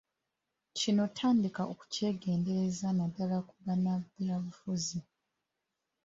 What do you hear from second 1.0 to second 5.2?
tandika okukyegendereza naddala ku bannabyabufuzi.